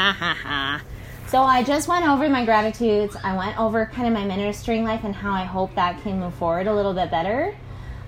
Ha 0.00 0.36
ha. 0.42 0.82
So 1.26 1.42
I 1.42 1.62
just 1.62 1.86
went 1.86 2.08
over 2.08 2.28
my 2.28 2.44
gratitudes. 2.44 3.16
I 3.22 3.36
went 3.36 3.58
over 3.60 3.86
kind 3.86 4.08
of 4.08 4.14
my 4.14 4.24
ministering 4.24 4.82
life 4.82 5.04
and 5.04 5.14
how 5.14 5.32
I 5.32 5.44
hope 5.44 5.74
that 5.74 6.02
can 6.02 6.18
move 6.18 6.34
forward 6.34 6.66
a 6.66 6.74
little 6.74 6.94
bit 6.94 7.10
better. 7.10 7.54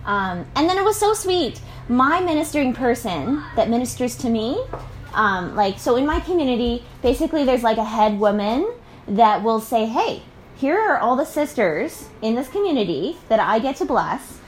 Um, 0.06 0.46
and 0.56 0.68
then 0.68 0.78
it 0.78 0.84
was 0.84 0.98
so 0.98 1.14
sweet. 1.14 1.60
My 1.88 2.20
ministering 2.20 2.72
person 2.72 3.42
that 3.56 3.68
ministers 3.68 4.16
to 4.16 4.30
me, 4.30 4.64
um, 5.12 5.54
like, 5.54 5.78
so 5.78 5.96
in 5.96 6.06
my 6.06 6.20
community, 6.20 6.82
basically 7.02 7.45
there's 7.45 7.62
like 7.62 7.77
a 7.77 7.84
head 7.84 8.18
woman 8.18 8.72
that 9.06 9.43
will 9.43 9.61
say, 9.61 9.84
hey, 9.84 10.22
here 10.56 10.80
are 10.80 10.98
all 10.98 11.14
the 11.14 11.27
sisters 11.27 12.09
in 12.22 12.34
this 12.34 12.48
community 12.48 13.18
that 13.29 13.38
I 13.38 13.59
get 13.59 13.77
to 13.77 13.84
bless, 13.84 14.38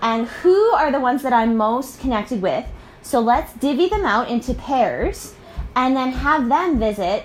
and 0.00 0.26
who 0.26 0.56
are 0.72 0.90
the 0.90 1.00
ones 1.00 1.22
that 1.22 1.32
I'm 1.32 1.56
most 1.56 2.00
connected 2.00 2.40
with. 2.40 2.64
So 3.02 3.20
let's 3.20 3.52
divvy 3.52 3.88
them 3.88 4.04
out 4.04 4.28
into 4.30 4.54
pairs 4.54 5.34
and 5.76 5.94
then 5.94 6.10
have 6.10 6.48
them 6.48 6.80
visit 6.80 7.24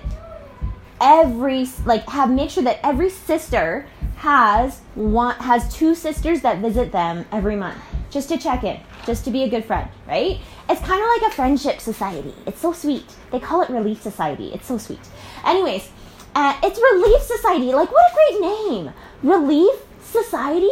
every 1.00 1.66
like 1.84 2.08
have 2.08 2.30
make 2.30 2.50
sure 2.50 2.62
that 2.62 2.78
every 2.84 3.10
sister 3.10 3.86
has 4.16 4.78
one 4.94 5.34
has 5.36 5.74
two 5.74 5.96
sisters 5.96 6.42
that 6.42 6.58
visit 6.58 6.92
them 6.92 7.24
every 7.32 7.56
month 7.56 7.76
just 8.10 8.28
to 8.28 8.38
check 8.38 8.62
in 8.62 8.78
just 9.04 9.24
to 9.24 9.30
be 9.30 9.42
a 9.42 9.48
good 9.48 9.64
friend 9.64 9.88
right? 10.06 10.38
It's 10.68 10.80
kind 10.82 11.02
of 11.02 11.08
like 11.08 11.32
a 11.32 11.34
friendship 11.34 11.80
society. 11.80 12.32
It's 12.46 12.60
so 12.60 12.72
sweet. 12.72 13.16
They 13.32 13.40
call 13.40 13.62
it 13.62 13.68
relief 13.68 14.00
society. 14.00 14.52
It's 14.54 14.66
so 14.66 14.78
sweet. 14.78 15.00
Anyways 15.44 15.90
uh, 16.34 16.56
it's 16.62 16.78
relief 16.78 17.22
society. 17.22 17.72
Like 17.72 17.90
what 17.90 18.04
a 18.10 18.14
great 18.14 18.40
name. 18.40 18.92
Relief 19.22 19.74
society? 20.02 20.70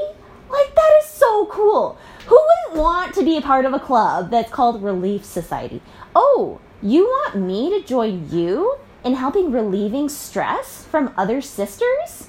Like 0.48 0.74
that 0.74 1.00
is 1.02 1.08
so 1.08 1.46
cool. 1.46 1.98
Who 2.26 2.38
wouldn't 2.38 2.82
want 2.82 3.14
to 3.14 3.24
be 3.24 3.36
a 3.36 3.42
part 3.42 3.64
of 3.64 3.72
a 3.72 3.80
club 3.80 4.30
that's 4.30 4.50
called 4.52 4.82
relief 4.82 5.24
society? 5.24 5.82
Oh 6.14 6.60
you 6.82 7.04
want 7.04 7.36
me 7.36 7.70
to 7.78 7.86
join 7.86 8.28
you 8.30 8.76
in 9.04 9.14
helping 9.14 9.52
relieving 9.52 10.08
stress 10.08 10.84
from 10.84 11.12
other 11.16 11.40
sisters? 11.40 12.28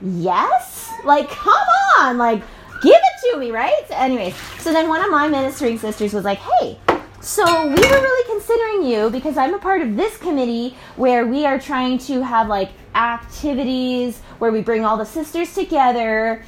Yes? 0.00 0.90
Like, 1.04 1.28
come 1.28 1.66
on, 1.98 2.18
like, 2.18 2.42
give 2.82 2.94
it 2.94 3.32
to 3.32 3.38
me, 3.38 3.50
right? 3.50 3.84
Anyways, 3.90 4.34
so 4.58 4.72
then 4.72 4.88
one 4.88 5.02
of 5.02 5.10
my 5.10 5.28
ministering 5.28 5.78
sisters 5.78 6.12
was 6.12 6.24
like, 6.24 6.38
hey, 6.38 6.78
so 7.20 7.44
we 7.66 7.74
were 7.74 8.00
really 8.00 8.30
considering 8.30 8.84
you 8.84 9.10
because 9.10 9.36
I'm 9.36 9.54
a 9.54 9.58
part 9.58 9.82
of 9.82 9.96
this 9.96 10.16
committee 10.18 10.76
where 10.96 11.26
we 11.26 11.44
are 11.44 11.58
trying 11.58 11.98
to 11.98 12.22
have 12.22 12.48
like 12.48 12.70
activities 12.94 14.20
where 14.38 14.52
we 14.52 14.60
bring 14.60 14.84
all 14.84 14.96
the 14.96 15.04
sisters 15.04 15.52
together 15.52 16.44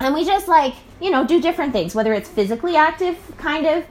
and 0.00 0.14
we 0.14 0.24
just 0.24 0.48
like, 0.48 0.74
you 1.00 1.10
know, 1.10 1.24
do 1.26 1.40
different 1.40 1.72
things, 1.72 1.94
whether 1.94 2.12
it's 2.12 2.28
physically 2.28 2.76
active 2.76 3.16
kind 3.38 3.66
of 3.66 3.84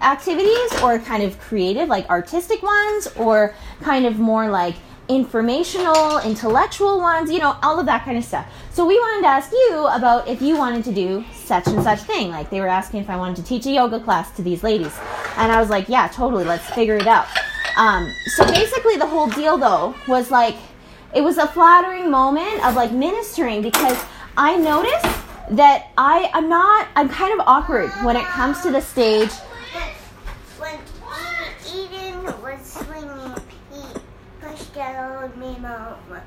activities 0.00 0.82
or 0.82 0.98
kind 0.98 1.22
of 1.22 1.38
creative, 1.38 1.88
like 1.88 2.08
artistic 2.10 2.62
ones, 2.62 3.08
or 3.16 3.54
kind 3.80 4.06
of 4.06 4.18
more 4.18 4.48
like 4.48 4.74
informational, 5.08 6.18
intellectual 6.20 6.98
ones, 6.98 7.30
you 7.30 7.38
know, 7.38 7.56
all 7.62 7.78
of 7.78 7.86
that 7.86 8.04
kind 8.04 8.16
of 8.16 8.24
stuff. 8.24 8.46
So 8.72 8.86
we 8.86 8.98
wanted 8.98 9.22
to 9.22 9.28
ask 9.28 9.52
you 9.52 9.86
about 9.88 10.28
if 10.28 10.40
you 10.40 10.56
wanted 10.56 10.84
to 10.84 10.92
do 10.92 11.24
such 11.34 11.66
and 11.66 11.82
such 11.82 12.00
thing. 12.00 12.30
Like 12.30 12.50
they 12.50 12.60
were 12.60 12.68
asking 12.68 13.00
if 13.00 13.10
I 13.10 13.16
wanted 13.16 13.36
to 13.36 13.42
teach 13.42 13.66
a 13.66 13.70
yoga 13.70 14.00
class 14.00 14.30
to 14.36 14.42
these 14.42 14.62
ladies. 14.62 14.96
And 15.36 15.52
I 15.52 15.60
was 15.60 15.70
like, 15.70 15.88
yeah, 15.88 16.08
totally, 16.08 16.44
let's 16.44 16.68
figure 16.70 16.96
it 16.96 17.06
out. 17.06 17.26
Um, 17.76 18.12
so 18.26 18.46
basically, 18.46 18.96
the 18.96 19.06
whole 19.06 19.28
deal 19.28 19.58
though 19.58 19.94
was 20.06 20.30
like, 20.30 20.56
it 21.14 21.22
was 21.22 21.38
a 21.38 21.46
flattering 21.46 22.10
moment 22.10 22.64
of 22.64 22.74
like 22.74 22.92
ministering 22.92 23.62
because 23.62 24.02
I 24.36 24.56
noticed 24.56 25.04
that 25.50 25.90
I, 25.98 26.30
I'm 26.32 26.48
not, 26.48 26.88
I'm 26.96 27.08
kind 27.08 27.38
of 27.38 27.46
awkward 27.46 27.90
when 28.02 28.16
it 28.16 28.24
comes 28.24 28.62
to 28.62 28.70
the 28.70 28.80
stage 28.80 29.30
old 35.64 36.18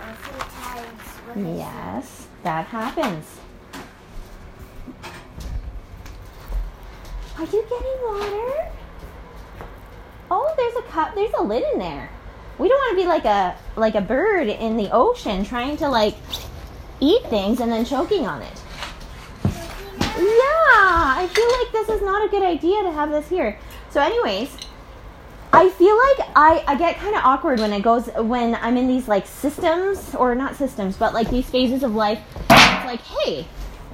a 0.00 0.14
few 0.14 0.38
times. 0.62 1.58
Yes, 1.58 2.26
that 2.42 2.66
happens. 2.66 3.38
Are 7.38 7.44
you 7.44 7.62
getting 7.68 7.98
water? 8.02 8.72
Oh, 10.30 10.54
there's 10.56 10.76
a 10.76 10.88
cup. 10.90 11.14
There's 11.14 11.32
a 11.38 11.42
lid 11.42 11.64
in 11.74 11.78
there. 11.78 12.08
We 12.58 12.68
don't 12.68 12.78
want 12.78 12.96
to 12.96 13.02
be 13.02 13.06
like 13.06 13.26
a 13.26 13.54
like 13.78 13.94
a 13.94 14.00
bird 14.00 14.48
in 14.48 14.78
the 14.78 14.90
ocean 14.90 15.44
trying 15.44 15.76
to 15.76 15.88
like 15.88 16.14
eat 17.00 17.24
things 17.26 17.60
and 17.60 17.70
then 17.70 17.84
choking 17.84 18.26
on 18.26 18.40
it. 18.40 18.62
Yeah, 19.44 21.12
I 21.18 21.28
feel 21.30 21.50
like 21.58 21.72
this 21.72 21.94
is 21.94 22.02
not 22.02 22.24
a 22.24 22.28
good 22.30 22.42
idea 22.42 22.82
to 22.84 22.92
have 22.92 23.10
this 23.10 23.28
here. 23.28 23.58
So, 23.90 24.00
anyways, 24.00 24.56
I 25.52 25.70
feel 25.70 25.96
like 25.96 26.30
I, 26.36 26.64
I 26.66 26.74
get 26.76 26.96
kind 26.96 27.14
of 27.14 27.22
awkward 27.24 27.60
when 27.60 27.72
it 27.72 27.82
goes 27.82 28.08
when 28.16 28.54
I'm 28.56 28.76
in 28.76 28.86
these 28.88 29.08
like 29.08 29.26
systems 29.26 30.14
or 30.14 30.34
not 30.34 30.56
systems, 30.56 30.96
but 30.96 31.14
like 31.14 31.30
these 31.30 31.48
phases 31.48 31.82
of 31.82 31.94
life. 31.94 32.20
It's 32.50 32.84
like, 32.84 33.00
hey, 33.00 33.46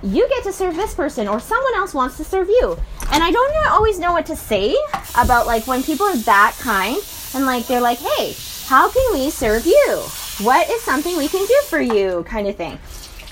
you 0.02 0.28
get 0.28 0.42
to 0.44 0.52
serve 0.52 0.74
this 0.74 0.94
person 0.94 1.28
or 1.28 1.38
someone 1.38 1.74
else 1.76 1.94
wants 1.94 2.16
to 2.16 2.24
serve 2.24 2.48
you. 2.48 2.76
And 3.12 3.22
I 3.22 3.30
don't 3.30 3.66
always 3.68 3.98
know 3.98 4.12
what 4.12 4.26
to 4.26 4.36
say 4.36 4.76
about 5.16 5.46
like 5.46 5.66
when 5.66 5.82
people 5.82 6.06
are 6.06 6.16
that 6.16 6.56
kind 6.58 6.96
and 7.34 7.46
like 7.46 7.66
they're 7.66 7.80
like, 7.80 7.98
hey, 7.98 8.34
how 8.66 8.90
can 8.90 9.12
we 9.12 9.30
serve 9.30 9.66
you? 9.66 10.02
What 10.40 10.68
is 10.70 10.82
something 10.82 11.16
we 11.16 11.28
can 11.28 11.46
do 11.46 11.58
for 11.68 11.80
you? 11.80 12.24
Kind 12.26 12.48
of 12.48 12.56
thing. 12.56 12.78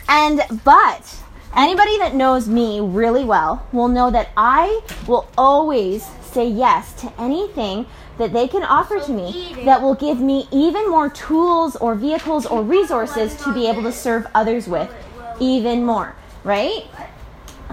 And 0.08 0.42
but 0.64 1.16
anybody 1.56 1.98
that 1.98 2.14
knows 2.14 2.48
me 2.48 2.80
really 2.80 3.24
well 3.24 3.66
will 3.72 3.88
know 3.88 4.10
that 4.10 4.30
I 4.36 4.80
will 5.08 5.28
always 5.36 6.06
say 6.22 6.46
yes 6.46 6.92
to 7.00 7.12
anything 7.20 7.86
that 8.20 8.32
they 8.34 8.46
can 8.46 8.62
offer 8.62 9.00
to 9.00 9.12
me 9.12 9.54
that 9.64 9.80
will 9.80 9.94
give 9.94 10.20
me 10.20 10.46
even 10.52 10.88
more 10.90 11.08
tools 11.08 11.74
or 11.76 11.94
vehicles 11.94 12.44
or 12.44 12.62
resources 12.62 13.34
to 13.42 13.52
be 13.52 13.66
able 13.66 13.82
to 13.82 13.92
serve 13.92 14.26
others 14.34 14.68
with 14.68 14.92
even 15.40 15.84
more, 15.84 16.14
right? 16.44 16.84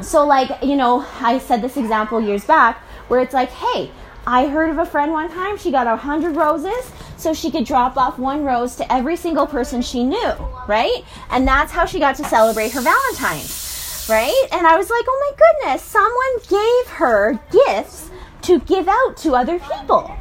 So, 0.02 0.25
like, 0.25 0.63
you 0.63 0.75
know, 0.75 1.06
I 1.19 1.40
said 1.40 1.62
this 1.62 1.75
example 1.75 2.22
years 2.22 2.46
back 2.46 2.78
where 3.09 3.19
it's 3.19 3.34
like, 3.34 3.50
hey, 3.50 3.91
I 4.25 4.47
heard 4.47 4.69
of 4.69 4.78
a 4.78 4.85
friend 4.85 5.12
one 5.12 5.30
time, 5.30 5.58
she 5.58 5.69
got 5.72 5.85
a 5.88 5.96
hundred 5.96 6.35
roses 6.35 6.91
so 7.18 7.34
she 7.34 7.52
could 7.52 7.66
drop 7.66 7.97
off 7.97 8.18
one 8.18 8.44
rose 8.44 8.75
to 8.75 8.94
every 8.94 9.16
single 9.16 9.47
person 9.47 9.81
she 9.81 10.03
knew, 10.03 10.34
right? 10.68 11.03
And 11.29 11.47
that's 11.47 11.72
how 11.72 11.85
she 11.85 12.00
got 12.00 12.16
to 12.18 12.24
celebrate 12.24 12.72
her 12.72 12.81
Valentine's, 12.81 14.08
right? 14.09 14.47
And 14.52 14.66
I 14.66 14.78
was 14.78 14.90
like, 14.90 15.06
oh 15.08 15.35
my 15.38 15.66
goodness, 15.66 15.81
someone 15.81 16.38
gave 16.47 16.88
her 16.94 17.40
gifts 17.52 18.12
to 18.44 18.59
give 18.59 18.88
out 18.88 19.18
to 19.18 19.34
other 19.34 19.59
people. 19.59 20.16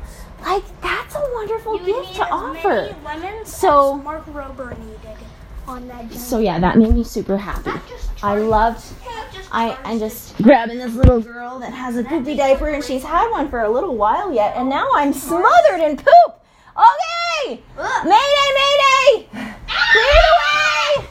Like 0.46 0.80
that's 0.80 1.16
a 1.16 1.30
wonderful 1.34 1.80
you 1.80 1.86
gift 1.86 2.14
to 2.16 2.28
offer. 2.30 2.94
so 3.44 3.96
Mark 3.96 4.24
Rober 4.26 4.78
needed 4.78 5.18
on 5.66 5.88
that. 5.88 6.12
So 6.12 6.38
yeah, 6.38 6.60
that 6.60 6.78
made 6.78 6.94
me 6.94 7.02
super 7.02 7.36
happy. 7.36 7.72
I 8.22 8.36
loved. 8.36 8.94
I 9.50 9.76
am 9.82 9.98
just 9.98 10.36
grabbing 10.36 10.78
this 10.78 10.94
little 10.94 11.20
girl 11.20 11.58
that 11.58 11.72
has 11.72 11.96
a 11.96 12.04
poopy 12.04 12.36
diaper 12.36 12.68
and 12.68 12.84
she's 12.84 13.02
had 13.02 13.28
one 13.30 13.48
for 13.50 13.62
a 13.62 13.68
little 13.68 13.96
while 13.96 14.32
yet, 14.32 14.54
and 14.56 14.68
now 14.68 14.88
I'm 14.94 15.12
smothered 15.12 15.80
in 15.80 15.96
poop. 15.96 16.40
Okay, 16.76 17.60
Mayday, 17.76 18.48
Mayday, 18.54 19.28
clear 19.32 20.20
the 20.28 20.34
way. 20.42 21.08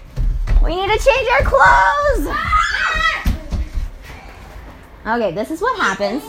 We 0.63 0.75
need 0.78 0.97
to 0.97 1.03
change 1.03 1.28
our 1.31 1.44
clothes. 1.44 2.35
Okay, 5.06 5.35
this 5.35 5.52
is 5.52 5.62
what 5.62 5.78
happens 5.78 6.23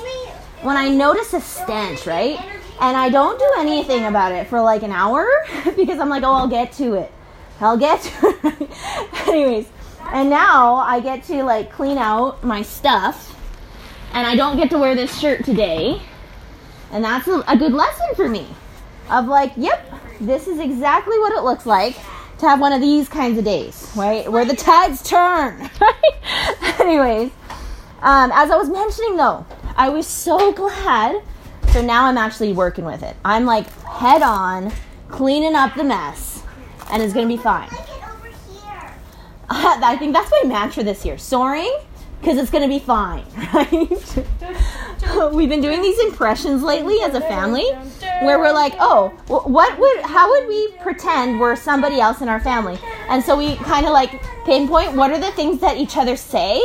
when 0.63 0.77
I 0.77 0.89
notice 0.89 1.33
a 1.35 1.41
stench, 1.41 2.07
right? 2.07 2.56
And 2.81 2.97
I 2.97 3.09
don't 3.09 3.39
do 3.39 3.53
anything 3.59 4.05
about 4.05 4.33
it 4.33 4.47
for 4.47 4.61
like 4.61 4.83
an 4.83 4.93
hour 4.93 5.27
because 5.77 5.99
I'm 5.99 6.09
like, 6.09 6.23
oh, 6.23 6.33
I'll 6.33 6.49
get 6.49 6.73
to 6.75 6.95
it. 6.95 7.13
I'll 7.61 7.79
get 7.79 8.03
to 8.03 8.39
it. 8.45 8.71
Anyways, 9.29 9.69
and 10.13 10.31
now 10.31 10.77
I 10.77 11.01
get 11.01 11.25
to 11.25 11.43
like 11.43 11.73
clean 11.73 11.99
out 11.99 12.45
my 12.45 12.63
stuff, 12.63 13.35
and 14.13 14.27
I 14.27 14.37
don't 14.37 14.57
get 14.57 14.71
to 14.71 14.79
wear 14.79 14.95
this 14.95 15.19
shirt 15.19 15.45
today, 15.45 16.01
and 16.93 17.03
that's 17.05 17.27
a, 17.29 17.43
a 17.49 17.57
good 17.57 17.73
lesson 17.73 18.15
for 18.15 18.29
me. 18.29 18.47
Of 19.09 19.27
like, 19.27 19.53
yep, 19.57 19.89
this 20.21 20.49
is 20.49 20.59
exactly 20.59 21.19
what 21.19 21.33
it 21.33 21.45
looks 21.45 21.65
like 21.65 21.97
to 22.39 22.49
have 22.49 22.61
one 22.61 22.73
of 22.73 22.81
these 22.81 23.09
kinds 23.09 23.39
of 23.39 23.45
days, 23.45 23.91
right? 23.97 24.31
Where 24.31 24.45
the 24.45 24.57
tides 24.57 25.03
turn. 25.03 25.71
Anyways, 26.81 27.31
um, 28.03 28.31
as 28.33 28.51
I 28.51 28.57
was 28.57 28.69
mentioning 28.69 29.17
though, 29.17 29.47
I 29.77 29.89
was 29.89 30.07
so 30.07 30.53
glad 30.53 31.23
so 31.77 31.83
now 31.83 32.07
I'm 32.07 32.17
actually 32.17 32.55
working 32.55 32.87
with 32.87 33.03
it. 33.03 33.15
I'm 33.23 33.45
like 33.45 33.69
head 33.83 34.23
on, 34.23 34.73
cleaning 35.11 35.55
up 35.55 35.75
the 35.75 35.85
mess, 35.85 36.43
and 36.91 37.03
it's 37.03 37.13
gonna 37.13 37.29
be 37.29 37.37
fine. 37.37 37.69
I 39.51 39.95
think 39.99 40.15
that's 40.15 40.31
my 40.31 40.49
mantra 40.49 40.83
this 40.85 41.05
year: 41.05 41.19
soaring, 41.19 41.71
because 42.19 42.39
it's 42.39 42.51
gonna 42.51 42.67
be 42.67 42.79
fine, 42.79 43.27
right? 43.53 45.35
We've 45.35 45.51
been 45.51 45.61
doing 45.61 45.83
these 45.83 45.99
impressions 45.99 46.63
lately 46.63 47.03
as 47.03 47.15
a 47.15 47.21
family, 47.21 47.71
where 48.23 48.39
we're 48.39 48.55
like, 48.55 48.73
oh, 48.81 49.09
what 49.27 49.79
would, 49.79 50.01
how 50.01 50.31
would 50.31 50.49
we 50.49 50.69
pretend 50.79 51.39
we're 51.39 51.57
somebody 51.57 52.01
else 52.01 52.23
in 52.23 52.31
our 52.31 52.41
family? 52.41 52.79
And 53.11 53.23
so 53.23 53.37
we 53.37 53.57
kind 53.57 53.85
of 53.85 53.93
like 53.93 54.23
pinpoint 54.47 54.95
what 54.95 55.11
are 55.11 55.21
the 55.21 55.31
things 55.33 55.61
that 55.61 55.77
each 55.77 55.99
other 55.99 56.17
say, 56.17 56.59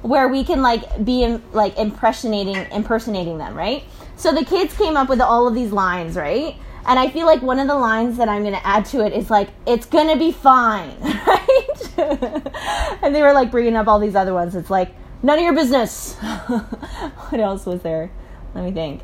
where 0.00 0.28
we 0.28 0.42
can 0.42 0.62
like 0.62 1.04
be 1.04 1.38
like 1.52 1.76
impressionating, 1.76 2.56
impersonating 2.72 3.36
them, 3.36 3.54
right? 3.54 3.84
So 4.16 4.32
the 4.32 4.44
kids 4.44 4.76
came 4.76 4.96
up 4.96 5.08
with 5.08 5.20
all 5.20 5.46
of 5.46 5.54
these 5.54 5.72
lines, 5.72 6.16
right? 6.16 6.56
And 6.86 6.98
I 6.98 7.08
feel 7.08 7.26
like 7.26 7.42
one 7.42 7.58
of 7.58 7.66
the 7.66 7.74
lines 7.74 8.18
that 8.18 8.28
I'm 8.28 8.42
going 8.42 8.54
to 8.54 8.66
add 8.66 8.84
to 8.86 9.04
it 9.04 9.12
is 9.12 9.30
like, 9.30 9.48
it's 9.66 9.86
going 9.86 10.08
to 10.08 10.16
be 10.16 10.32
fine, 10.32 10.94
right? 11.00 12.98
and 13.02 13.14
they 13.14 13.22
were 13.22 13.32
like 13.32 13.50
bringing 13.50 13.74
up 13.74 13.88
all 13.88 13.98
these 13.98 14.14
other 14.14 14.34
ones. 14.34 14.54
It's 14.54 14.70
like, 14.70 14.90
none 15.22 15.38
of 15.38 15.44
your 15.44 15.54
business. 15.54 16.14
what 16.18 17.40
else 17.40 17.64
was 17.64 17.82
there? 17.82 18.10
Let 18.54 18.64
me 18.64 18.72
think. 18.72 19.02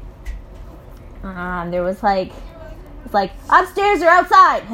Um, 1.22 1.70
there 1.70 1.82
was 1.82 2.02
like, 2.02 2.32
it's 3.04 3.14
like 3.14 3.32
upstairs 3.48 4.02
or 4.02 4.08
outside, 4.08 4.62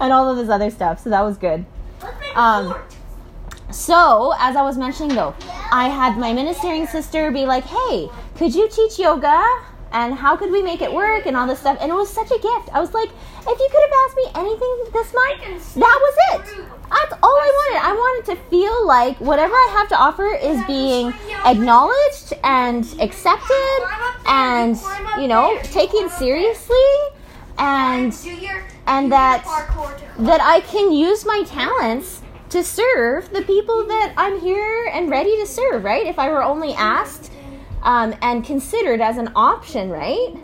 and 0.00 0.12
all 0.12 0.30
of 0.30 0.36
this 0.36 0.48
other 0.48 0.70
stuff. 0.70 1.02
So 1.02 1.10
that 1.10 1.22
was 1.22 1.38
good. 1.38 1.64
Um, 2.34 2.74
so 3.70 4.34
as 4.38 4.56
I 4.56 4.62
was 4.62 4.78
mentioning 4.78 5.16
though, 5.16 5.34
I 5.70 5.88
had 5.88 6.18
my 6.18 6.32
ministering 6.32 6.86
sister 6.86 7.30
be 7.30 7.46
like, 7.46 7.64
"Hey, 7.64 8.08
could 8.36 8.54
you 8.54 8.68
teach 8.68 8.98
yoga?" 8.98 9.42
And 9.90 10.14
how 10.14 10.36
could 10.36 10.50
we 10.50 10.62
make 10.62 10.82
it 10.82 10.92
work 10.92 11.24
and 11.24 11.34
all 11.36 11.46
this 11.46 11.60
stuff? 11.60 11.78
And 11.80 11.90
it 11.90 11.94
was 11.94 12.10
such 12.12 12.30
a 12.30 12.38
gift. 12.38 12.68
I 12.74 12.80
was 12.80 12.92
like, 12.92 13.08
if 13.08 13.58
you 13.58 13.68
could 13.70 13.80
have 13.80 13.94
asked 14.04 14.16
me 14.16 14.26
anything 14.34 14.92
this 14.92 15.14
month, 15.14 15.74
that 15.76 15.98
was 16.02 16.14
it. 16.34 16.68
That's 16.90 17.12
all 17.22 17.36
I 17.36 17.50
wanted. 17.58 17.86
I 17.86 17.92
wanted 17.92 18.34
to 18.34 18.50
feel 18.50 18.86
like 18.86 19.18
whatever 19.18 19.54
I 19.54 19.74
have 19.78 19.88
to 19.88 19.96
offer 19.96 20.34
is 20.34 20.62
being 20.66 21.14
acknowledged 21.46 22.34
and 22.44 22.84
accepted 23.00 23.78
and, 24.26 24.78
you 25.18 25.26
know, 25.26 25.58
taken 25.62 26.10
seriously 26.10 26.76
and 27.58 28.14
and 28.86 29.10
that 29.10 29.44
that 30.18 30.40
I 30.40 30.60
can 30.60 30.92
use 30.92 31.24
my 31.24 31.42
talents 31.46 32.22
to 32.50 32.64
serve 32.64 33.30
the 33.30 33.42
people 33.42 33.86
that 33.86 34.14
I'm 34.16 34.40
here 34.40 34.90
and 34.92 35.10
ready 35.10 35.36
to 35.40 35.46
serve, 35.46 35.84
right? 35.84 36.06
If 36.06 36.18
I 36.18 36.30
were 36.30 36.42
only 36.42 36.72
asked 36.74 37.30
um, 37.82 38.14
and 38.22 38.44
considered 38.44 39.00
as 39.00 39.18
an 39.18 39.30
option, 39.36 39.90
right? 39.90 40.34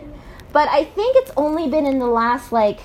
But 0.51 0.69
I 0.69 0.85
think 0.85 1.17
it's 1.17 1.31
only 1.35 1.69
been 1.69 1.85
in 1.85 1.99
the 1.99 2.07
last 2.07 2.51
like 2.51 2.79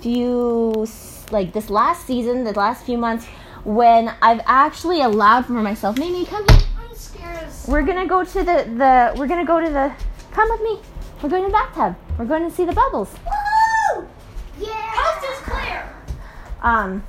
few, 0.00 0.86
like 1.30 1.52
this 1.52 1.70
last 1.70 2.06
season, 2.06 2.44
the 2.44 2.52
last 2.52 2.84
few 2.84 2.98
months, 2.98 3.26
when 3.64 4.14
I've 4.22 4.40
actually 4.46 5.02
allowed 5.02 5.46
for 5.46 5.52
myself. 5.52 5.98
Mimi, 5.98 6.26
come 6.26 6.46
here. 6.48 6.60
I'm 6.78 6.94
scared. 6.94 7.48
We're 7.66 7.82
gonna 7.82 8.06
go 8.06 8.24
to 8.24 8.38
the 8.38 8.64
the. 8.76 9.14
We're 9.16 9.26
gonna 9.26 9.46
go 9.46 9.60
to 9.60 9.70
the. 9.70 9.92
Come 10.32 10.50
with 10.50 10.62
me. 10.62 10.78
We're 11.22 11.28
going 11.28 11.42
to 11.42 11.48
the 11.48 11.52
bathtub. 11.52 11.96
We're 12.16 12.26
going 12.26 12.48
to 12.48 12.54
see 12.54 12.64
the 12.64 12.72
bubbles. 12.72 13.12
Woo! 13.24 14.06
Yeah. 14.60 14.92
Coast 14.94 15.26
is 15.32 15.38
clear. 15.40 15.92
Um, 16.62 17.02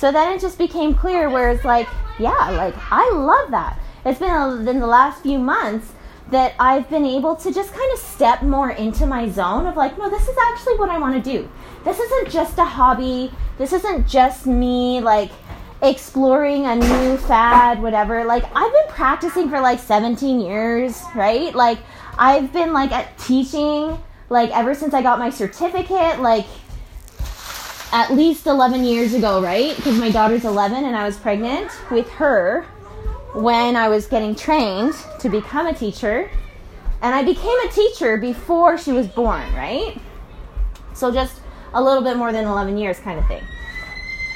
so 0.00 0.10
then 0.10 0.32
it 0.32 0.40
just 0.40 0.56
became 0.56 0.94
clear 0.94 1.28
where 1.28 1.50
it's 1.50 1.62
like, 1.62 1.86
yeah, 2.18 2.48
like 2.52 2.74
I 2.90 3.10
love 3.10 3.50
that. 3.50 3.78
It's 4.06 4.18
been 4.18 4.66
in 4.66 4.80
the 4.80 4.86
last 4.86 5.22
few 5.22 5.38
months 5.38 5.92
that 6.30 6.54
I've 6.58 6.88
been 6.88 7.04
able 7.04 7.36
to 7.36 7.52
just 7.52 7.74
kind 7.74 7.92
of 7.92 7.98
step 7.98 8.40
more 8.40 8.70
into 8.70 9.04
my 9.04 9.28
zone 9.28 9.66
of 9.66 9.76
like, 9.76 9.98
no, 9.98 10.08
this 10.08 10.26
is 10.26 10.34
actually 10.48 10.78
what 10.78 10.88
I 10.88 10.96
want 10.96 11.22
to 11.22 11.30
do. 11.30 11.46
This 11.84 11.98
isn't 11.98 12.30
just 12.30 12.56
a 12.56 12.64
hobby. 12.64 13.30
This 13.58 13.74
isn't 13.74 14.08
just 14.08 14.46
me 14.46 15.02
like 15.02 15.30
exploring 15.82 16.64
a 16.64 16.76
new 16.76 17.18
fad, 17.18 17.82
whatever. 17.82 18.24
Like 18.24 18.44
I've 18.56 18.72
been 18.72 18.88
practicing 18.88 19.50
for 19.50 19.60
like 19.60 19.80
17 19.80 20.40
years, 20.40 21.02
right? 21.14 21.54
Like 21.54 21.78
I've 22.16 22.54
been 22.54 22.72
like 22.72 22.90
at 22.90 23.18
teaching 23.18 23.98
like 24.30 24.48
ever 24.56 24.74
since 24.74 24.94
I 24.94 25.02
got 25.02 25.18
my 25.18 25.28
certificate, 25.28 26.20
like 26.20 26.46
at 27.92 28.12
least 28.12 28.46
11 28.46 28.84
years 28.84 29.14
ago, 29.14 29.42
right? 29.42 29.74
Because 29.76 29.98
my 29.98 30.10
daughter's 30.10 30.44
11 30.44 30.84
and 30.84 30.96
I 30.96 31.04
was 31.04 31.16
pregnant 31.16 31.70
with 31.90 32.08
her 32.10 32.62
when 33.34 33.76
I 33.76 33.88
was 33.88 34.06
getting 34.06 34.34
trained 34.34 34.94
to 35.18 35.28
become 35.28 35.66
a 35.66 35.74
teacher. 35.74 36.30
And 37.02 37.14
I 37.14 37.24
became 37.24 37.58
a 37.60 37.68
teacher 37.70 38.16
before 38.16 38.76
she 38.78 38.92
was 38.92 39.08
born, 39.08 39.52
right? 39.54 39.98
So 40.92 41.12
just 41.12 41.40
a 41.72 41.82
little 41.82 42.02
bit 42.02 42.16
more 42.16 42.32
than 42.32 42.44
11 42.44 42.76
years 42.76 42.98
kind 43.00 43.18
of 43.18 43.26
thing. 43.26 43.42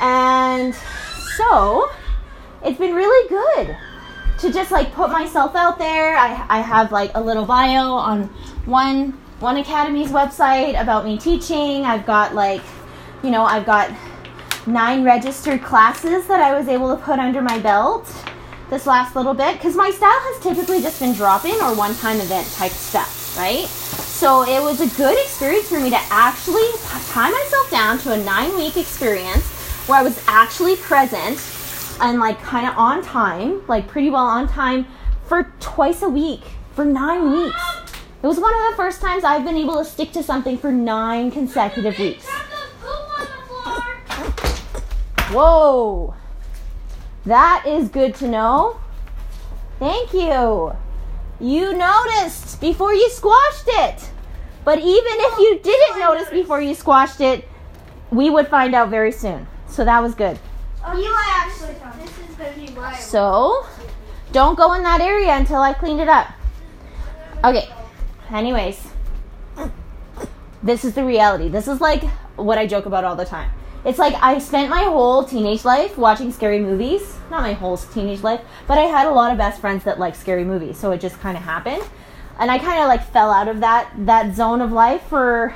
And 0.00 0.74
so 1.36 1.90
it's 2.64 2.78
been 2.78 2.94
really 2.94 3.28
good 3.28 3.76
to 4.38 4.52
just 4.52 4.70
like 4.70 4.92
put 4.92 5.10
myself 5.10 5.54
out 5.54 5.78
there. 5.78 6.16
I, 6.16 6.46
I 6.48 6.60
have 6.60 6.90
like 6.90 7.10
a 7.14 7.20
little 7.20 7.44
bio 7.44 7.92
on 7.92 8.24
one 8.64 9.18
one 9.40 9.56
academy's 9.58 10.10
website 10.10 10.80
about 10.80 11.04
me 11.04 11.18
teaching. 11.18 11.84
I've 11.84 12.06
got 12.06 12.34
like, 12.34 12.62
you 13.24 13.30
know, 13.30 13.42
I've 13.42 13.64
got 13.64 13.90
nine 14.66 15.02
registered 15.02 15.62
classes 15.62 16.26
that 16.26 16.40
I 16.40 16.56
was 16.56 16.68
able 16.68 16.94
to 16.94 17.02
put 17.02 17.18
under 17.18 17.40
my 17.40 17.58
belt 17.58 18.06
this 18.70 18.86
last 18.86 19.16
little 19.16 19.34
bit 19.34 19.54
because 19.54 19.74
my 19.74 19.90
style 19.90 20.10
has 20.10 20.42
typically 20.42 20.82
just 20.82 21.00
been 21.00 21.14
drop 21.14 21.44
in 21.44 21.54
or 21.62 21.74
one 21.74 21.94
time 21.96 22.20
event 22.20 22.46
type 22.52 22.72
stuff, 22.72 23.36
right? 23.38 23.66
So 23.66 24.42
it 24.42 24.62
was 24.62 24.80
a 24.80 24.96
good 24.96 25.18
experience 25.24 25.68
for 25.68 25.80
me 25.80 25.90
to 25.90 25.98
actually 26.10 26.68
tie 27.08 27.30
myself 27.30 27.70
down 27.70 27.98
to 28.00 28.12
a 28.12 28.24
nine 28.24 28.54
week 28.56 28.76
experience 28.76 29.44
where 29.86 29.98
I 29.98 30.02
was 30.02 30.22
actually 30.26 30.76
present 30.76 31.40
and 32.00 32.20
like 32.20 32.40
kind 32.42 32.66
of 32.66 32.76
on 32.76 33.02
time, 33.02 33.66
like 33.68 33.88
pretty 33.88 34.10
well 34.10 34.26
on 34.26 34.48
time 34.48 34.86
for 35.26 35.52
twice 35.60 36.02
a 36.02 36.08
week 36.08 36.42
for 36.74 36.84
nine 36.84 37.30
weeks. 37.32 37.60
It 38.22 38.26
was 38.26 38.38
one 38.38 38.54
of 38.54 38.70
the 38.70 38.76
first 38.76 39.00
times 39.02 39.24
I've 39.24 39.44
been 39.44 39.56
able 39.56 39.76
to 39.76 39.84
stick 39.84 40.12
to 40.12 40.22
something 40.22 40.56
for 40.56 40.72
nine 40.72 41.30
consecutive 41.30 41.98
weeks. 41.98 42.26
Got 42.26 42.50
the 42.50 42.56
poop 42.80 43.20
on 43.20 43.26
the 43.26 43.26
floor. 43.46 43.82
Whoa! 45.34 46.14
That 47.26 47.64
is 47.66 47.88
good 47.88 48.14
to 48.16 48.28
know. 48.28 48.78
Thank 49.80 50.14
you. 50.14 50.76
You 51.40 51.76
noticed 51.76 52.60
before 52.60 52.94
you 52.94 53.10
squashed 53.10 53.64
it. 53.66 54.10
But 54.64 54.78
even 54.78 54.86
if 54.86 55.38
you 55.38 55.58
didn't 55.58 55.98
notice 55.98 56.30
before 56.30 56.60
you 56.60 56.74
squashed 56.74 57.20
it, 57.20 57.48
we 58.10 58.30
would 58.30 58.46
find 58.46 58.76
out 58.76 58.90
very 58.90 59.10
soon. 59.10 59.48
So 59.66 59.84
that 59.84 60.00
was 60.00 60.14
good. 60.14 60.38
You 60.94 61.12
actually 61.18 61.74
this 61.98 62.18
is 62.30 62.36
gonna 62.36 62.52
be 62.54 62.72
why. 62.72 62.94
So, 62.94 63.66
don't 64.30 64.54
go 64.54 64.74
in 64.74 64.84
that 64.84 65.00
area 65.00 65.32
until 65.36 65.60
I 65.60 65.72
cleaned 65.72 66.00
it 66.00 66.08
up. 66.08 66.28
Okay. 67.42 67.68
Anyways, 68.30 68.80
this 70.62 70.84
is 70.84 70.94
the 70.94 71.04
reality. 71.04 71.48
This 71.48 71.66
is 71.66 71.80
like 71.80 72.04
what 72.36 72.56
I 72.56 72.66
joke 72.66 72.86
about 72.86 73.02
all 73.02 73.16
the 73.16 73.24
time. 73.24 73.50
It's 73.84 73.98
like 73.98 74.14
I 74.22 74.38
spent 74.38 74.70
my 74.70 74.84
whole 74.84 75.24
teenage 75.24 75.64
life 75.64 75.98
watching 75.98 76.32
scary 76.32 76.58
movies. 76.58 77.18
Not 77.30 77.42
my 77.42 77.52
whole 77.52 77.76
teenage 77.76 78.22
life, 78.22 78.40
but 78.66 78.78
I 78.78 78.82
had 78.82 79.06
a 79.06 79.10
lot 79.10 79.30
of 79.30 79.38
best 79.38 79.60
friends 79.60 79.84
that 79.84 79.98
like 79.98 80.14
scary 80.14 80.44
movies, 80.44 80.78
so 80.78 80.92
it 80.92 81.00
just 81.00 81.20
kind 81.20 81.36
of 81.36 81.42
happened. 81.42 81.82
And 82.38 82.50
I 82.50 82.58
kind 82.58 82.80
of 82.80 82.88
like 82.88 83.04
fell 83.12 83.30
out 83.30 83.46
of 83.46 83.60
that 83.60 83.92
that 84.06 84.34
zone 84.34 84.62
of 84.62 84.72
life 84.72 85.02
for 85.02 85.54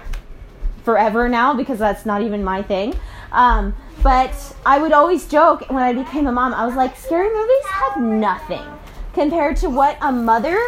forever 0.85 1.29
now 1.29 1.55
because 1.55 1.79
that's 1.79 2.05
not 2.05 2.23
even 2.23 2.45
my 2.45 2.63
thing. 2.63 2.95
Um, 3.33 3.75
but 4.03 4.57
I 4.65 4.79
would 4.79 4.93
always 4.93 5.27
joke 5.27 5.69
when 5.71 5.83
I 5.83 5.93
became 5.93 6.27
a 6.27 6.33
mom, 6.33 6.55
I 6.55 6.67
was 6.67 6.77
like, 6.77 6.97
scary 6.97 7.29
movies 7.29 7.67
have 7.67 8.01
nothing 8.01 8.65
compared 9.13 9.57
to 9.59 9.71
what 9.71 9.97
a 10.01 10.13
mother 10.13 10.59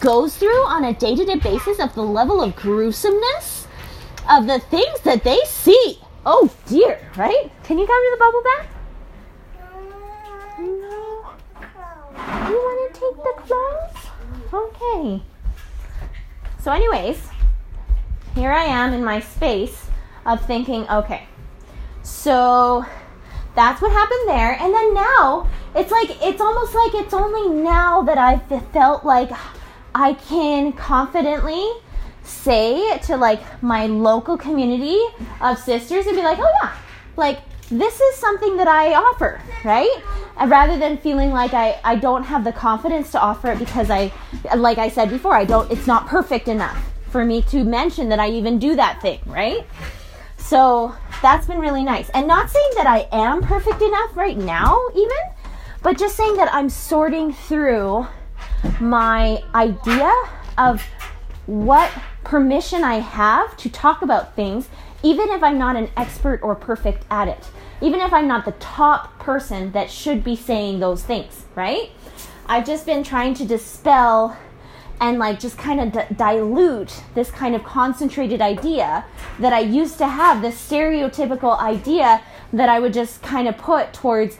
goes 0.00 0.36
through 0.36 0.64
on 0.66 0.84
a 0.84 0.94
day 0.94 1.14
to 1.14 1.24
day 1.24 1.36
basis 1.36 1.78
of 1.78 1.94
the 1.94 2.02
level 2.02 2.42
of 2.42 2.56
gruesomeness 2.56 3.66
of 4.30 4.46
the 4.46 4.58
things 4.58 5.00
that 5.02 5.22
they 5.22 5.38
see. 5.46 5.98
Oh 6.26 6.50
dear, 6.66 6.98
right? 7.16 7.50
Can 7.64 7.78
you 7.78 7.86
come 7.86 8.02
to 8.04 8.10
the 8.12 8.18
bubble 8.18 8.42
bath? 8.42 8.66
No. 10.58 11.30
You 12.50 12.56
want 12.56 12.94
to 12.94 13.00
take 13.00 13.16
the 13.16 13.34
clothes? 13.42 14.00
Okay. 14.52 15.22
So, 16.60 16.72
anyways, 16.72 17.26
here 18.34 18.52
I 18.52 18.64
am 18.64 18.92
in 18.92 19.02
my 19.02 19.20
space 19.20 19.86
of 20.26 20.44
thinking, 20.44 20.86
okay, 20.90 21.26
so 22.02 22.84
that's 23.54 23.80
what 23.80 23.92
happened 23.92 24.28
there. 24.28 24.58
And 24.60 24.74
then 24.74 24.92
now, 24.92 25.48
it's 25.74 25.90
like, 25.90 26.10
it's 26.22 26.40
almost 26.40 26.74
like 26.74 26.94
it's 26.94 27.14
only 27.14 27.62
now 27.62 28.02
that 28.02 28.18
I've 28.18 28.42
felt 28.72 29.04
like 29.04 29.30
I 29.94 30.12
can 30.12 30.72
confidently 30.72 31.66
say 32.22 32.98
to 32.98 33.16
like 33.16 33.40
my 33.62 33.86
local 33.86 34.36
community 34.36 35.00
of 35.40 35.58
sisters 35.58 36.06
and 36.06 36.16
be 36.16 36.22
like, 36.22 36.38
oh 36.38 36.52
yeah, 36.62 36.76
like 37.16 37.40
this 37.70 38.00
is 38.00 38.16
something 38.16 38.56
that 38.56 38.66
I 38.66 38.94
offer, 38.94 39.40
right? 39.64 40.02
And 40.36 40.50
rather 40.50 40.76
than 40.78 40.98
feeling 40.98 41.30
like 41.30 41.54
I, 41.54 41.78
I 41.84 41.96
don't 41.96 42.24
have 42.24 42.42
the 42.44 42.52
confidence 42.52 43.12
to 43.12 43.20
offer 43.20 43.52
it 43.52 43.58
because 43.58 43.90
I, 43.90 44.12
like 44.56 44.78
I 44.78 44.88
said 44.88 45.10
before, 45.10 45.34
I 45.34 45.44
don't, 45.44 45.70
it's 45.70 45.86
not 45.86 46.08
perfect 46.08 46.48
enough 46.48 46.82
for 47.10 47.24
me 47.24 47.42
to 47.42 47.62
mention 47.62 48.08
that 48.08 48.18
I 48.18 48.30
even 48.30 48.58
do 48.58 48.74
that 48.76 49.00
thing, 49.00 49.20
right? 49.26 49.66
So 50.36 50.94
that's 51.22 51.46
been 51.46 51.58
really 51.58 51.84
nice. 51.84 52.08
And 52.10 52.26
not 52.26 52.50
saying 52.50 52.70
that 52.76 52.86
I 52.86 53.06
am 53.12 53.42
perfect 53.42 53.82
enough 53.82 54.16
right 54.16 54.36
now, 54.36 54.80
even, 54.96 55.18
but 55.82 55.98
just 55.98 56.16
saying 56.16 56.36
that 56.36 56.52
I'm 56.52 56.68
sorting 56.68 57.32
through 57.32 58.06
my 58.80 59.42
idea 59.54 60.12
of 60.58 60.82
what 61.50 61.90
permission 62.22 62.84
I 62.84 63.00
have 63.00 63.56
to 63.56 63.68
talk 63.68 64.02
about 64.02 64.36
things, 64.36 64.68
even 65.02 65.30
if 65.30 65.42
I'm 65.42 65.58
not 65.58 65.74
an 65.74 65.90
expert 65.96 66.40
or 66.44 66.54
perfect 66.54 67.04
at 67.10 67.26
it, 67.26 67.48
even 67.80 68.00
if 68.00 68.12
I'm 68.12 68.28
not 68.28 68.44
the 68.44 68.52
top 68.52 69.18
person 69.18 69.72
that 69.72 69.90
should 69.90 70.22
be 70.22 70.36
saying 70.36 70.78
those 70.78 71.02
things, 71.02 71.46
right? 71.56 71.90
I've 72.46 72.64
just 72.64 72.86
been 72.86 73.02
trying 73.02 73.34
to 73.34 73.44
dispel 73.44 74.36
and 75.00 75.18
like 75.18 75.40
just 75.40 75.58
kind 75.58 75.80
of 75.80 75.92
d- 75.92 76.14
dilute 76.14 77.02
this 77.14 77.32
kind 77.32 77.56
of 77.56 77.64
concentrated 77.64 78.40
idea 78.40 79.04
that 79.40 79.52
I 79.52 79.60
used 79.60 79.98
to 79.98 80.06
have, 80.06 80.42
this 80.42 80.54
stereotypical 80.54 81.58
idea 81.58 82.22
that 82.52 82.68
I 82.68 82.78
would 82.78 82.92
just 82.92 83.22
kind 83.22 83.48
of 83.48 83.58
put 83.58 83.92
towards 83.92 84.38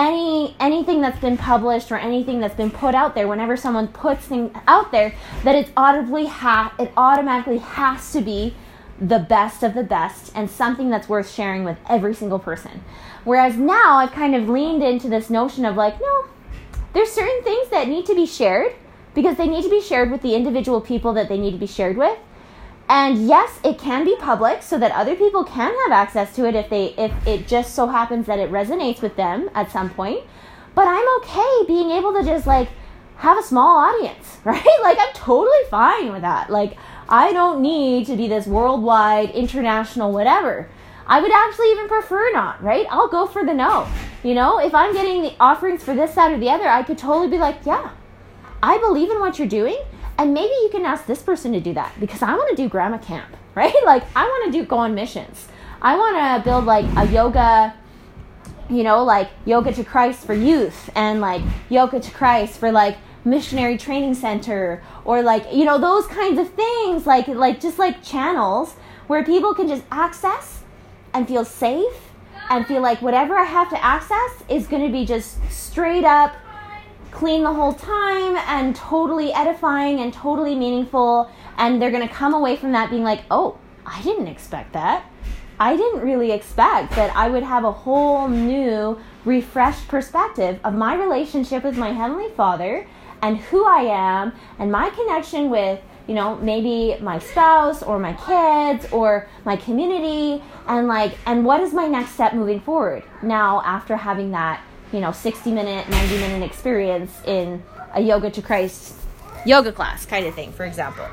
any 0.00 0.56
anything 0.58 1.02
that's 1.02 1.20
been 1.20 1.36
published 1.36 1.92
or 1.92 1.96
anything 1.96 2.40
that's 2.40 2.54
been 2.54 2.70
put 2.70 2.94
out 2.94 3.14
there 3.14 3.28
whenever 3.28 3.54
someone 3.54 3.86
puts 3.86 4.24
things 4.24 4.50
out 4.66 4.90
there 4.90 5.14
that 5.44 5.54
it's 5.54 5.70
audibly 5.76 6.26
ha- 6.26 6.74
it 6.78 6.90
automatically 6.96 7.58
has 7.58 8.10
to 8.12 8.22
be 8.22 8.54
the 8.98 9.18
best 9.18 9.62
of 9.62 9.74
the 9.74 9.82
best 9.82 10.32
and 10.34 10.48
something 10.50 10.88
that's 10.88 11.08
worth 11.08 11.30
sharing 11.30 11.64
with 11.64 11.76
every 11.88 12.14
single 12.14 12.38
person. 12.38 12.82
Whereas 13.24 13.56
now 13.56 13.96
i've 13.96 14.12
kind 14.12 14.34
of 14.34 14.48
leaned 14.48 14.82
into 14.82 15.08
this 15.08 15.28
notion 15.28 15.66
of 15.66 15.76
like 15.76 16.00
no 16.00 16.24
there's 16.94 17.12
certain 17.12 17.42
things 17.44 17.68
that 17.68 17.86
need 17.86 18.06
to 18.06 18.14
be 18.14 18.26
shared 18.26 18.72
because 19.14 19.36
they 19.36 19.46
need 19.46 19.62
to 19.62 19.70
be 19.70 19.82
shared 19.82 20.10
with 20.10 20.22
the 20.22 20.34
individual 20.34 20.80
people 20.80 21.12
that 21.12 21.28
they 21.28 21.38
need 21.38 21.52
to 21.52 21.58
be 21.58 21.66
shared 21.66 21.96
with 21.96 22.18
and 22.90 23.28
yes 23.28 23.60
it 23.64 23.78
can 23.78 24.04
be 24.04 24.16
public 24.16 24.62
so 24.62 24.76
that 24.76 24.90
other 24.90 25.14
people 25.14 25.44
can 25.44 25.72
have 25.84 25.92
access 25.92 26.34
to 26.34 26.44
it 26.44 26.56
if 26.56 26.68
they 26.68 26.86
if 26.98 27.12
it 27.24 27.46
just 27.46 27.72
so 27.72 27.86
happens 27.86 28.26
that 28.26 28.40
it 28.40 28.50
resonates 28.50 29.00
with 29.00 29.14
them 29.14 29.48
at 29.54 29.70
some 29.70 29.88
point. 29.88 30.24
But 30.74 30.88
i'm 30.88 31.08
okay 31.18 31.64
being 31.68 31.92
able 31.92 32.12
to 32.14 32.24
just 32.24 32.48
like 32.48 32.68
have 33.18 33.38
a 33.38 33.42
small 33.42 33.78
audience 33.78 34.38
right? 34.44 34.78
Like 34.82 34.98
i'm 35.00 35.14
totally 35.14 35.64
fine 35.70 36.12
with 36.12 36.22
that. 36.22 36.50
Like 36.50 36.76
i 37.08 37.32
don't 37.32 37.62
need 37.62 38.06
to 38.08 38.16
be 38.16 38.26
this 38.26 38.46
worldwide 38.46 39.30
international 39.30 40.12
whatever. 40.12 40.68
I 41.06 41.20
would 41.20 41.32
actually 41.32 41.70
even 41.70 41.88
prefer 41.88 42.32
not 42.32 42.60
right? 42.60 42.86
I'll 42.90 43.08
go 43.08 43.26
for 43.26 43.44
the 43.44 43.54
no. 43.54 43.86
You 44.24 44.34
know 44.34 44.58
if 44.58 44.74
i'm 44.74 44.92
getting 44.92 45.22
the 45.22 45.34
offerings 45.38 45.84
for 45.84 45.94
this 45.94 46.12
side 46.12 46.32
or 46.32 46.38
the 46.38 46.50
other 46.50 46.68
i 46.68 46.82
could 46.82 46.98
totally 46.98 47.28
be 47.28 47.38
like 47.38 47.64
yeah 47.64 47.92
I 48.62 48.76
believe 48.76 49.10
in 49.10 49.20
what 49.20 49.38
you're 49.38 49.48
doing, 49.48 49.78
and 50.20 50.34
maybe 50.34 50.52
you 50.62 50.68
can 50.70 50.84
ask 50.84 51.06
this 51.06 51.22
person 51.22 51.50
to 51.52 51.60
do 51.60 51.72
that 51.72 51.98
because 51.98 52.20
I 52.20 52.34
want 52.34 52.50
to 52.50 52.62
do 52.62 52.68
grandma 52.68 52.98
camp, 52.98 53.34
right? 53.54 53.74
Like 53.86 54.04
I 54.14 54.24
want 54.24 54.52
to 54.52 54.58
do 54.58 54.66
go 54.66 54.76
on 54.76 54.94
missions. 54.94 55.48
I 55.80 55.96
want 55.96 56.16
to 56.16 56.44
build 56.44 56.66
like 56.66 56.84
a 56.98 57.10
yoga, 57.10 57.74
you 58.68 58.82
know, 58.82 59.02
like 59.02 59.30
yoga 59.46 59.72
to 59.72 59.82
Christ 59.82 60.26
for 60.26 60.34
youth 60.34 60.90
and 60.94 61.22
like 61.22 61.40
yoga 61.70 61.98
to 62.00 62.10
Christ 62.10 62.58
for 62.58 62.70
like 62.70 62.98
missionary 63.24 63.78
training 63.78 64.14
center 64.14 64.82
or 65.06 65.22
like 65.22 65.50
you 65.54 65.64
know 65.64 65.78
those 65.78 66.06
kinds 66.06 66.38
of 66.38 66.48
things 66.50 67.06
like 67.06 67.28
like 67.28 67.60
just 67.60 67.78
like 67.78 68.02
channels 68.02 68.72
where 69.08 69.22
people 69.22 69.54
can 69.54 69.68
just 69.68 69.84
access 69.90 70.62
and 71.12 71.28
feel 71.28 71.44
safe 71.44 72.12
and 72.50 72.66
feel 72.66 72.80
like 72.80 73.00
whatever 73.00 73.38
I 73.38 73.44
have 73.44 73.70
to 73.70 73.84
access 73.84 74.42
is 74.48 74.66
going 74.66 74.84
to 74.86 74.92
be 74.92 75.04
just 75.06 75.38
straight 75.50 76.04
up 76.04 76.34
clean 77.10 77.42
the 77.42 77.52
whole 77.52 77.74
time 77.74 78.36
and 78.46 78.74
totally 78.74 79.32
edifying 79.32 80.00
and 80.00 80.12
totally 80.12 80.54
meaningful. 80.54 81.30
And 81.56 81.80
they're 81.80 81.90
going 81.90 82.06
to 82.06 82.14
come 82.14 82.34
away 82.34 82.56
from 82.56 82.72
that 82.72 82.90
being 82.90 83.02
like, 83.02 83.22
oh, 83.30 83.58
I 83.84 84.02
didn't 84.02 84.28
expect 84.28 84.72
that. 84.72 85.04
I 85.58 85.76
didn't 85.76 86.00
really 86.00 86.32
expect 86.32 86.92
that 86.96 87.14
I 87.14 87.28
would 87.28 87.42
have 87.42 87.64
a 87.64 87.72
whole 87.72 88.28
new, 88.28 88.98
refreshed 89.26 89.88
perspective 89.88 90.58
of 90.64 90.72
my 90.72 90.94
relationship 90.94 91.64
with 91.64 91.76
my 91.76 91.92
Heavenly 91.92 92.30
Father 92.30 92.86
and 93.20 93.36
who 93.36 93.66
I 93.66 93.82
am 93.82 94.32
and 94.58 94.72
my 94.72 94.88
connection 94.88 95.50
with, 95.50 95.78
you 96.06 96.14
know, 96.14 96.36
maybe 96.36 96.96
my 97.02 97.18
spouse 97.18 97.82
or 97.82 97.98
my 97.98 98.14
kids 98.14 98.90
or 98.90 99.28
my 99.44 99.56
community 99.56 100.42
and 100.66 100.88
like, 100.88 101.12
and 101.26 101.44
what 101.44 101.60
is 101.60 101.74
my 101.74 101.86
next 101.86 102.12
step 102.12 102.32
moving 102.32 102.60
forward 102.60 103.02
now 103.22 103.60
after 103.62 103.96
having 103.96 104.30
that 104.30 104.62
you 104.92 105.00
know 105.00 105.12
60 105.12 105.52
minute 105.52 105.88
90 105.88 106.18
minute 106.18 106.42
experience 106.44 107.12
in 107.26 107.62
a 107.94 108.00
yoga 108.00 108.30
to 108.30 108.42
christ 108.42 108.94
yoga 109.46 109.72
class 109.72 110.04
kind 110.06 110.26
of 110.26 110.34
thing 110.34 110.52
for 110.52 110.64
example 110.64 111.06